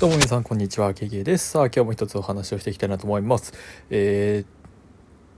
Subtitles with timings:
[0.00, 1.50] どうも皆さんこんにちは、ケイケです。
[1.50, 3.52] さあ今日も一つお話をしていきたいなと思います。
[3.90, 4.46] えー、っ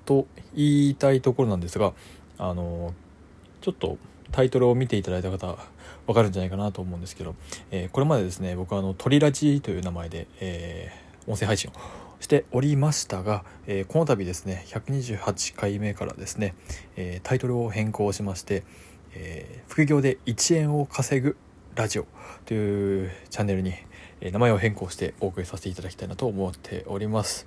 [0.04, 1.94] と、言いたいところなんですが、
[2.38, 2.94] あの、
[3.60, 3.98] ちょっと
[4.30, 5.48] タイトルを見ていただいた方、
[6.06, 7.34] わかるんじゃないかなと思うんですけど、
[7.72, 11.72] えーこれまでですね、僕はあの、トリラジという名前で、えー音声配信を
[12.20, 16.54] しておりましたが、えーこの度ですね、128回目からですね、
[16.94, 18.62] えータイトルを変更しまして、
[19.16, 21.36] えー副業で1円を稼ぐ
[21.74, 22.06] ラジオ
[22.44, 23.72] というチャンネルに、
[24.20, 27.46] え名前を変更してお送りさせていただきたいなと思っております。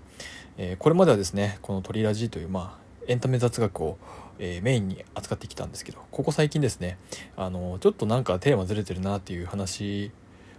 [0.58, 3.98] えこれまではですね、このトリラジという、まあ、エンタメ雑学を、
[4.40, 6.98] えメインに扱ってきたんですけど、ここ最近ですね、
[7.38, 10.12] あの、ちょっとなんかテーマずれてるなっていう話、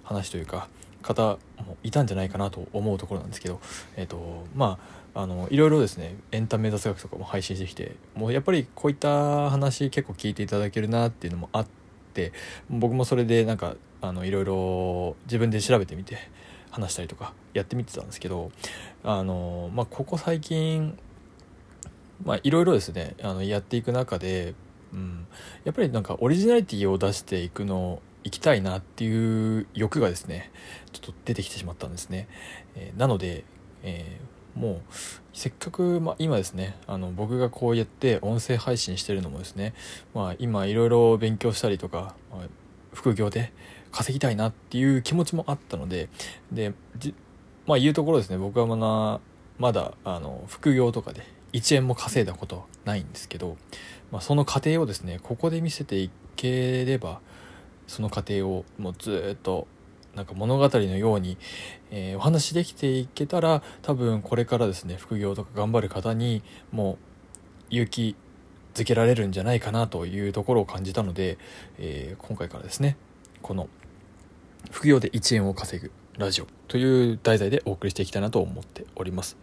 [0.05, 0.69] 話というか、
[1.03, 3.61] 方もいたんじゃないかなと思うところなんですけど、
[3.97, 4.79] えっ、と、ま
[5.13, 11.86] あ、あの、いろいろですね、エンタメ雑学とかも配信してきて、もうやっぱりこういった話結構聞いていただけるなっていうのもあって、
[12.71, 16.19] 僕もそれでなんか、あの、いろいろ自分で調べてみて、
[16.77, 18.51] 話したりとかやってみてたんですけど、
[19.03, 20.99] あの、まあ、ここ最近、
[22.25, 24.55] まあ、いろいろですね、あの、やっていく中で、
[24.93, 25.27] うん、
[25.65, 30.51] やっぱりなんかオリジナリティを出していくの、行きたいなっていう欲がですね、
[30.93, 32.29] ちょっと出てきてしまったんですね。
[32.75, 33.45] えーなので、
[33.83, 34.81] えーもう
[35.33, 39.75] せっかく、まあ、今ですねあの僕がこうやって音声配信してるのもですね、
[40.15, 42.47] まあ、今いろいろ勉強したりとか、まあ
[42.97, 43.53] 副業で
[43.93, 46.09] 稼ぎたいなっていう気持ちもあったので
[46.51, 46.73] で
[47.67, 49.21] まあ言うところですね僕はまだ
[49.59, 53.57] まだあの副業とかで1円も稼いだことないんですけど、
[54.11, 57.21] まあ、その過程をですねここで見せていければ
[57.87, 59.67] その過程をもうずっと
[60.17, 61.37] なんか物語のように、
[61.91, 68.17] えーお話できていけたら多分これからですね副業とか頑張る方にもう勇気
[68.75, 71.39] づけられるんじゃないかなというところを感じたので、
[71.79, 72.97] えー今回からですね
[73.43, 73.69] この
[74.71, 79.37] 副業で1円を稼ぐラジオという題材でお送りしていきたいなと思っております、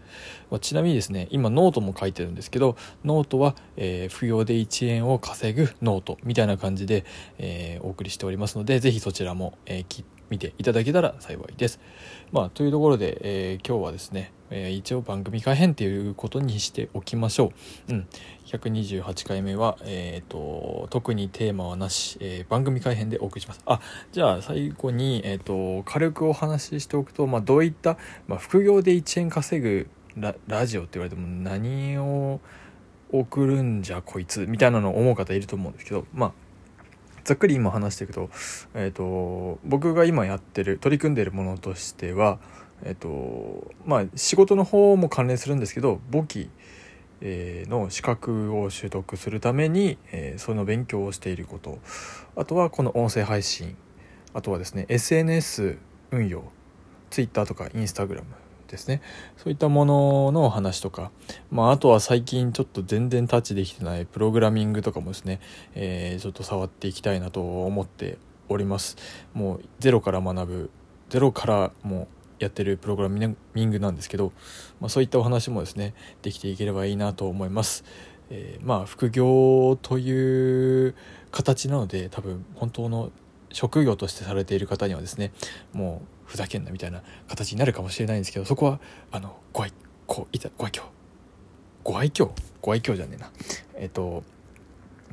[0.50, 7.06] まあちなみにですね今ノートも書いてるんですけどノートは、えー副業で1円を稼ぐノートみたいな感じで、
[7.38, 9.86] えーお送りしておりますのでぜひそちらも、えー
[10.34, 11.80] 見ていただけたら幸いです。
[12.32, 17.54] まあというところで、えー今日はですね、えー一応番組改編ということにしておきましょ
[17.88, 17.94] う。
[17.94, 18.08] うん。
[18.48, 23.62] 128回目は、えー、と特にテーマはなし、えー番組改編でお送りします。
[23.68, 23.80] あ
[24.12, 32.40] じゃあ最後に、えー、と軽くお話ししておくと、まあ、どういった、まあ、副業で1円稼ぐララジオって言われても何を
[33.12, 36.34] 送るんじゃこいつみたいなのを思う方いると思うんですけどまあ
[37.24, 38.30] ざっくり今話していくと,、
[38.74, 42.40] えー、と僕が今やってる取り組んでるものとしては
[42.84, 46.50] えっ、とまあ仕事の方も関連するんですけど簿記
[47.26, 51.80] えーの資格を取得するために、えーその勉強をしていること。
[52.36, 53.78] あとはこの音声配信。
[54.34, 55.78] あとはですね SNS
[56.12, 56.44] 運用。
[57.10, 58.24] Twitter とか Instagram
[58.74, 59.02] ですね。
[59.38, 61.12] そういったものの話とか、
[61.52, 65.40] まあ、あとは最近ちょっと全然タッチできてないプログラミングとかもですね、
[65.76, 68.18] えーちょっと触っていきたいなと思って
[68.50, 68.98] おります。
[69.34, 70.72] もうゼロから学ぶ
[71.10, 72.08] ゼロからもう
[72.40, 73.26] やってるプログラミ
[73.66, 74.34] ングなんですけど、
[74.80, 77.84] まあ、そういったお話もですねできていければいいなと思います、
[78.30, 80.96] えーまあ副業という
[81.32, 83.12] 形なので多分本当の
[83.52, 85.32] 職業としてされている方にはですね
[85.72, 88.80] もうふざけんなみたいな形になるかもしれないんですけどそこは
[89.12, 89.72] あのご愛
[90.08, 90.82] こういたご愛嬌
[91.84, 92.32] ご愛嬌？
[92.60, 93.32] ご愛嬌じゃねえな
[93.76, 94.24] えっ、と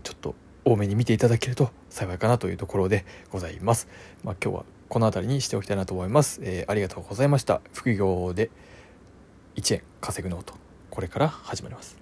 [0.03, 3.88] ちょっと多めに見ていただけると幸いかなというところでございます。
[4.25, 6.41] まあ、今日はこの辺りにしておきたいなと思います。
[6.42, 7.60] えーありがとうございました。
[7.75, 8.50] 副業で
[9.56, 10.54] 1円稼ぐノート。
[10.88, 12.00] これから始まります。